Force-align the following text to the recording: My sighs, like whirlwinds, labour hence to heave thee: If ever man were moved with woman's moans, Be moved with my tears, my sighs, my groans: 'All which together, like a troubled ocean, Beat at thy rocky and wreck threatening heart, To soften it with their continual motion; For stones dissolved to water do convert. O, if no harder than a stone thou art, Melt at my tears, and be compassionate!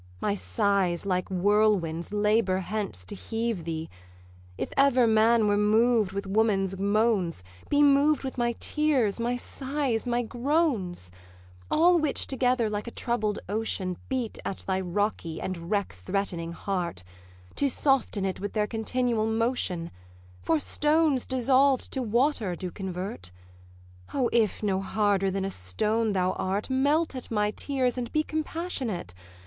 My 0.19 0.33
sighs, 0.33 1.05
like 1.05 1.29
whirlwinds, 1.29 2.11
labour 2.11 2.57
hence 2.61 3.05
to 3.05 3.13
heave 3.13 3.65
thee: 3.65 3.87
If 4.57 4.73
ever 4.75 5.05
man 5.05 5.45
were 5.45 5.59
moved 5.59 6.11
with 6.11 6.25
woman's 6.25 6.75
moans, 6.79 7.43
Be 7.69 7.83
moved 7.83 8.23
with 8.23 8.35
my 8.35 8.53
tears, 8.59 9.19
my 9.19 9.35
sighs, 9.35 10.07
my 10.07 10.23
groans: 10.23 11.11
'All 11.69 11.99
which 11.99 12.25
together, 12.25 12.67
like 12.67 12.87
a 12.87 12.97
troubled 12.97 13.37
ocean, 13.47 13.95
Beat 14.09 14.39
at 14.43 14.57
thy 14.65 14.79
rocky 14.81 15.39
and 15.39 15.69
wreck 15.69 15.93
threatening 15.93 16.53
heart, 16.53 17.03
To 17.57 17.69
soften 17.69 18.25
it 18.25 18.39
with 18.39 18.53
their 18.53 18.65
continual 18.65 19.27
motion; 19.27 19.91
For 20.41 20.57
stones 20.57 21.27
dissolved 21.27 21.91
to 21.91 22.01
water 22.01 22.55
do 22.55 22.71
convert. 22.71 23.29
O, 24.15 24.31
if 24.33 24.63
no 24.63 24.81
harder 24.81 25.29
than 25.29 25.45
a 25.45 25.51
stone 25.51 26.13
thou 26.13 26.31
art, 26.31 26.71
Melt 26.71 27.15
at 27.15 27.29
my 27.29 27.51
tears, 27.51 27.99
and 27.99 28.11
be 28.11 28.23
compassionate! 28.23 29.13